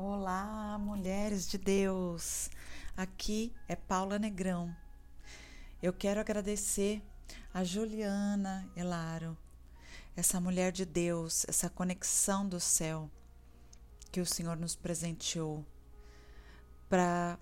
[0.00, 2.48] Olá, mulheres de Deus!
[2.96, 4.72] Aqui é Paula Negrão.
[5.82, 7.02] Eu quero agradecer
[7.52, 9.36] a Juliana Elaro,
[10.14, 13.10] essa mulher de Deus, essa conexão do céu
[14.12, 15.66] que o Senhor nos presenteou,
[16.88, 17.36] para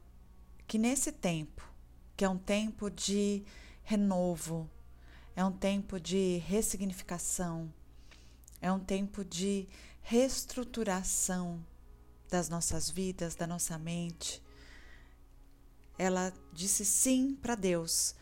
[0.66, 1.62] que nesse tempo,
[2.16, 3.44] que é um tempo de
[3.82, 4.66] renovo,
[5.36, 7.70] é um tempo de ressignificação,
[8.62, 9.68] é um tempo de
[10.00, 11.62] reestruturação
[12.30, 14.42] das nossas vidas, da nossa mente.
[15.98, 18.14] Ela disse sim para Deus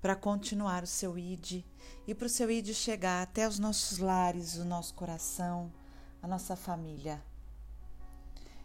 [0.00, 1.64] para continuar o seu id
[2.06, 5.72] e para o seu id chegar até os nossos lares, o nosso coração,
[6.20, 7.22] a nossa família.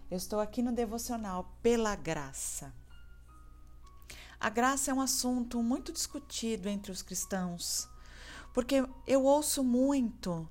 [0.09, 2.73] Eu estou aqui no devocional pela graça.
[4.39, 7.87] A graça é um assunto muito discutido entre os cristãos,
[8.53, 10.49] porque eu ouço muito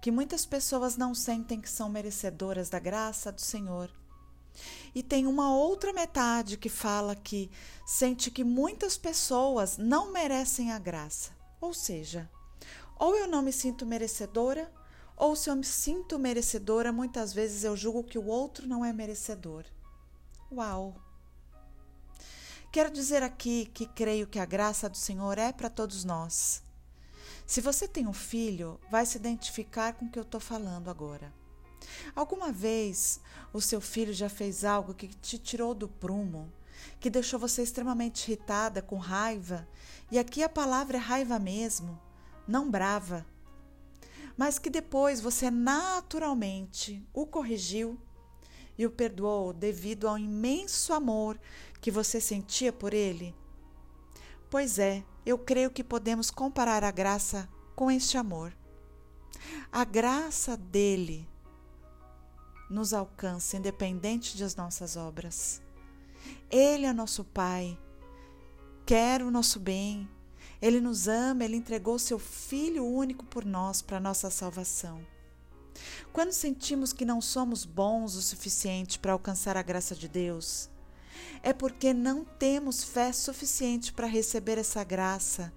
[0.00, 3.90] que muitas pessoas não sentem que são merecedoras da graça do Senhor.
[4.94, 7.50] E tem uma outra metade que fala que
[7.84, 11.30] sente que muitas pessoas não merecem a graça.
[11.60, 12.30] Ou seja,
[12.98, 14.72] ou eu não me sinto merecedora,
[15.16, 18.92] ou se eu me sinto merecedora, muitas vezes eu julgo que o outro não é
[18.92, 19.64] merecedor.
[20.50, 20.94] Uau!
[22.70, 26.62] Quero dizer aqui que creio que a graça do Senhor é para todos nós.
[27.46, 31.32] Se você tem um filho, vai se identificar com o que eu estou falando agora.
[32.14, 33.20] Alguma vez
[33.52, 36.52] o seu filho já fez algo que te tirou do prumo,
[36.98, 39.66] que deixou você extremamente irritada, com raiva,
[40.10, 42.00] e aqui a palavra é raiva mesmo,
[42.48, 43.24] não brava,
[44.36, 47.98] mas que depois você naturalmente o corrigiu
[48.76, 51.40] e o perdoou devido ao imenso amor
[51.80, 53.34] que você sentia por ele?
[54.50, 58.56] Pois é, eu creio que podemos comparar a graça com este amor.
[59.72, 61.28] A graça dele
[62.70, 65.60] nos alcança, independente das nossas obras.
[66.48, 67.76] Ele é nosso Pai,
[68.86, 70.08] quer o nosso bem,
[70.62, 75.04] ele nos ama, ele entregou seu Filho único por nós, para nossa salvação.
[76.12, 80.70] Quando sentimos que não somos bons o suficiente para alcançar a graça de Deus,
[81.42, 85.52] é porque não temos fé suficiente para receber essa graça.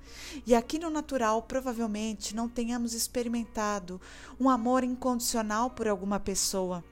[0.45, 3.99] E aqui no natural, provavelmente, não tenhamos experimentado
[4.39, 6.83] um amor incondicional por alguma pessoa,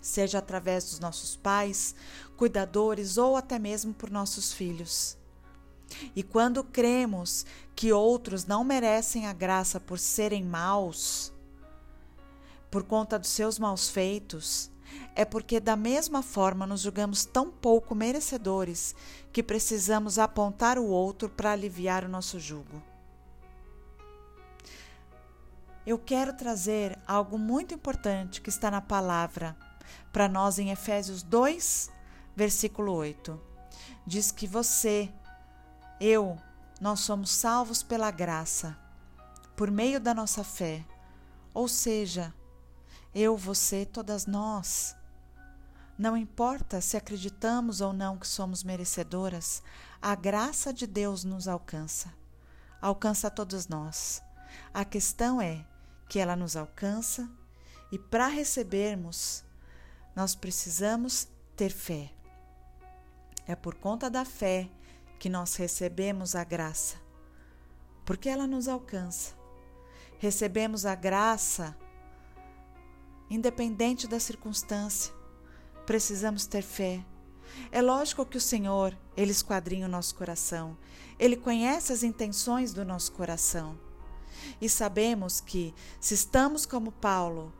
[0.00, 1.94] seja através dos nossos pais,
[2.36, 5.16] cuidadores ou até mesmo por nossos filhos.
[6.16, 7.44] E quando cremos
[7.76, 11.32] que outros não merecem a graça por serem maus,
[12.70, 14.71] por conta dos seus maus feitos,
[15.14, 18.94] é porque, da mesma forma, nos julgamos tão pouco merecedores
[19.32, 22.82] que precisamos apontar o outro para aliviar o nosso jugo.
[25.84, 29.56] Eu quero trazer algo muito importante que está na palavra
[30.12, 31.90] para nós em Efésios 2,
[32.36, 33.40] versículo 8.
[34.06, 35.12] Diz que você,
[36.00, 36.38] eu,
[36.80, 38.78] nós somos salvos pela graça,
[39.56, 40.84] por meio da nossa fé.
[41.52, 42.32] Ou seja,
[43.14, 44.96] eu, você, todas nós.
[45.98, 49.62] Não importa se acreditamos ou não que somos merecedoras,
[50.00, 52.12] a graça de Deus nos alcança.
[52.80, 54.22] Alcança todos nós.
[54.72, 55.64] A questão é
[56.08, 57.30] que ela nos alcança
[57.92, 59.44] e para recebermos,
[60.16, 62.10] nós precisamos ter fé.
[63.46, 64.70] É por conta da fé
[65.18, 66.96] que nós recebemos a graça,
[68.04, 69.34] porque ela nos alcança.
[70.18, 71.76] Recebemos a graça
[73.32, 75.12] independente da circunstância.
[75.86, 77.04] Precisamos ter fé.
[77.70, 80.76] É lógico que o Senhor, Ele esquadrinha o nosso coração.
[81.18, 83.78] Ele conhece as intenções do nosso coração.
[84.60, 87.52] E sabemos que, se estamos como Paulo,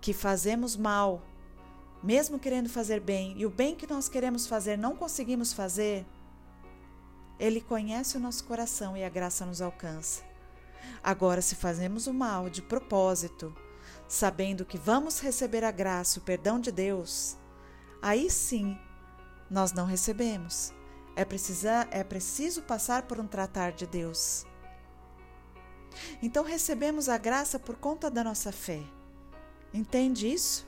[0.00, 1.22] que fazemos mal,
[2.02, 6.06] mesmo querendo fazer bem, e o bem que nós queremos fazer não conseguimos fazer,
[7.38, 10.22] Ele conhece o nosso coração e a graça nos alcança.
[11.02, 13.54] Agora, se fazemos o mal de propósito,
[14.08, 17.36] sabendo que vamos receber a graça, o perdão de Deus,
[18.00, 18.78] aí sim
[19.50, 20.72] nós não recebemos.
[21.14, 24.44] É, precisa, é preciso passar por um tratar de Deus.
[26.22, 28.82] Então recebemos a graça por conta da nossa fé.
[29.72, 30.66] Entende isso?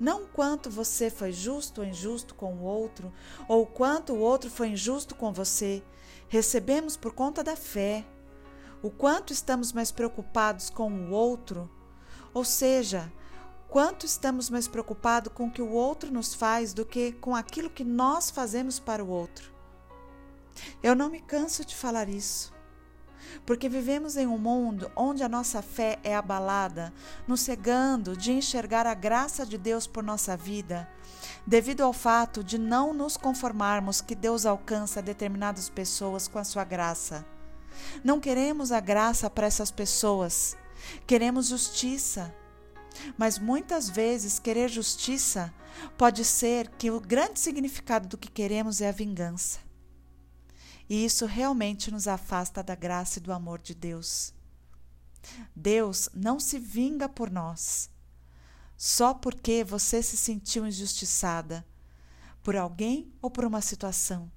[0.00, 3.12] Não quanto você foi justo ou injusto com o outro,
[3.46, 5.82] ou quanto o outro foi injusto com você.
[6.28, 8.04] Recebemos por conta da fé.
[8.82, 11.70] O quanto estamos mais preocupados com o outro
[12.34, 13.12] ou seja,
[13.68, 17.70] quanto estamos mais preocupados com o que o outro nos faz do que com aquilo
[17.70, 19.52] que nós fazemos para o outro.
[20.82, 22.52] Eu não me canso de falar isso.
[23.44, 26.92] porque vivemos em um mundo onde a nossa fé é abalada,
[27.26, 30.88] nos cegando de enxergar a graça de Deus por nossa vida,
[31.46, 36.64] devido ao fato de não nos conformarmos que Deus alcança determinadas pessoas com a sua
[36.64, 37.24] graça.
[38.04, 40.56] Não queremos a graça para essas pessoas,
[41.06, 42.34] queremos justiça.
[43.16, 45.52] Mas muitas vezes querer justiça
[45.96, 49.60] pode ser que o grande significado do que queremos é a vingança.
[50.88, 54.34] E isso realmente nos afasta da graça e do amor de Deus.
[55.54, 57.90] Deus não se vinga por nós
[58.82, 61.64] só porque você se sentiu injustiçada
[62.42, 64.28] por alguém ou por uma situação.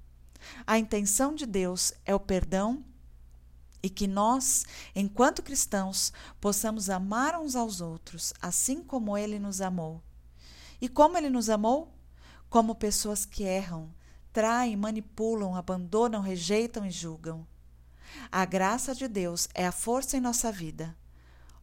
[0.68, 2.86] A intenção de Deus é o perdão
[3.86, 4.66] e que nós,
[4.96, 6.12] enquanto cristãos,
[6.42, 10.02] possamos amar uns aos outros, assim como Ele nos amou.
[10.82, 11.94] E como Ele nos amou?
[12.50, 13.94] Como pessoas que erram,
[14.34, 17.46] traem, manipulam, abandonam, rejeitam e julgam.
[18.32, 20.98] A graça de Deus é a força em nossa vida.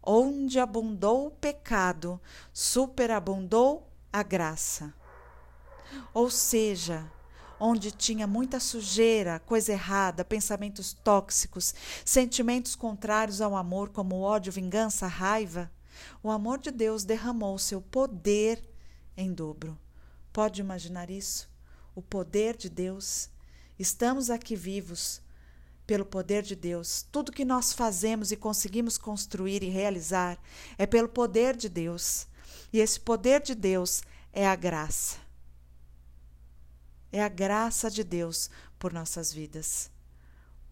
[0.01, 2.21] Onde abundou o pecado,
[2.53, 4.95] superabundou a graça.
[6.15, 7.05] Ou seja,
[7.65, 11.73] onde tinha muita sujeira, coisa errada, pensamentos tóxicos,
[12.05, 15.71] sentimentos contrários ao amor, como ódio, vingança, raiva,
[16.25, 18.61] o amor de Deus derramou seu poder
[19.17, 19.79] em dobro.
[20.33, 21.49] Pode imaginar isso?
[21.95, 23.31] O poder de Deus.
[23.79, 25.23] Estamos aqui vivos
[25.87, 27.07] pelo poder de Deus.
[27.13, 30.37] Tudo que nós fazemos e conseguimos construir e realizar
[30.77, 32.27] é pelo poder de Deus.
[32.73, 35.23] E esse poder de Deus é a graça
[37.13, 39.91] é a graça de Deus por nossas vidas.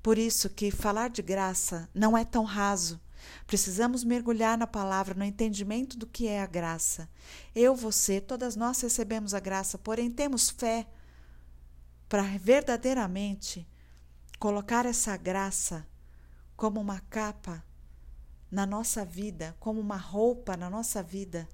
[0.03, 3.01] Por isso que falar de graça não é tão raso.
[3.47, 7.09] Precisamos mergulhar na palavra, no entendimento do que é a graça.
[7.55, 10.87] Eu, você, todas nós recebemos a graça, porém temos fé
[12.09, 13.69] para verdadeiramente
[14.39, 15.87] colocar essa graça
[16.57, 17.63] como uma capa
[18.51, 21.47] na nossa vida, como uma roupa na nossa vida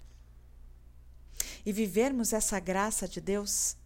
[1.65, 3.77] e vivermos essa graça de Deus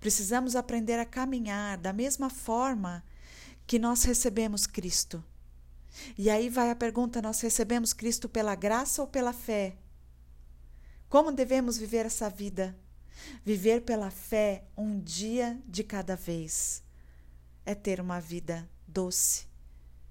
[0.00, 3.04] Precisamos aprender a caminhar da mesma forma
[3.66, 5.24] que nós recebemos Cristo.
[6.16, 9.76] E aí vai a pergunta: nós recebemos Cristo pela graça ou pela fé?
[11.08, 12.76] Como devemos viver essa vida?
[13.44, 16.82] Viver pela fé um dia de cada vez
[17.64, 19.46] é ter uma vida doce,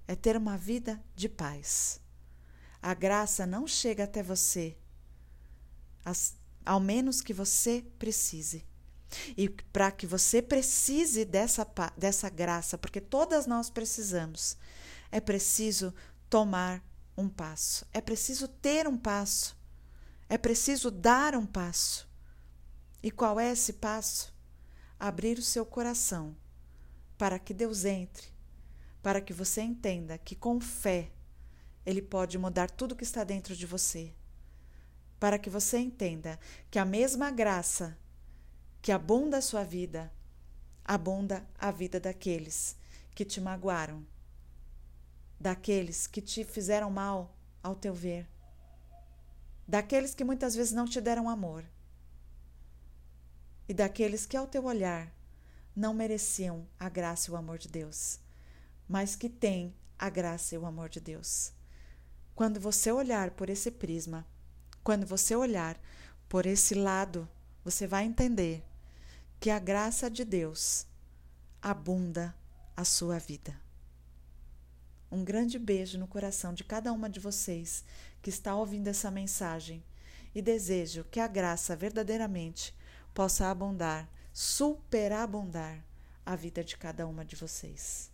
[0.06, 2.00] é ter uma vida de paz.
[2.80, 4.76] A graça não chega até você,
[6.64, 8.64] ao menos que você precise.
[9.36, 11.66] E para que você precise dessa,
[11.96, 14.56] dessa graça, porque todas nós precisamos,
[15.10, 15.94] é preciso
[16.28, 16.82] tomar
[17.16, 19.56] um passo, é preciso ter um passo,
[20.28, 22.08] é preciso dar um passo.
[23.02, 24.32] E qual é esse passo?
[24.98, 26.36] Abrir o seu coração
[27.18, 28.28] para que Deus entre,
[29.02, 31.12] para que você entenda que com fé
[31.84, 34.14] Ele pode mudar tudo que está dentro de você.
[35.20, 36.38] Para que você entenda
[36.70, 37.96] que a mesma graça
[38.82, 40.12] que abunda a sua vida,
[40.84, 42.76] abunda a vida daqueles
[43.14, 44.04] que te magoaram,
[45.38, 47.32] daqueles que te fizeram mal
[47.62, 48.28] ao teu ver,
[49.68, 51.64] daqueles que muitas vezes não te deram amor
[53.68, 55.14] e daqueles que ao teu olhar
[55.76, 58.18] não mereciam a graça e o amor de Deus,
[58.88, 61.52] mas que têm a graça e o amor de Deus.
[62.34, 64.26] Quando você olhar por esse prisma,
[64.82, 65.80] quando você olhar
[66.28, 67.28] por esse lado,
[67.64, 68.64] você vai entender
[69.42, 70.86] que a graça de Deus
[71.60, 72.32] abunda
[72.76, 73.52] a sua vida.
[75.10, 77.84] Um grande beijo no coração de cada uma de vocês
[78.22, 79.82] que está ouvindo essa mensagem
[80.32, 82.72] e desejo que a graça verdadeiramente
[83.12, 85.84] possa abundar, superabundar
[86.24, 88.11] a vida de cada uma de vocês.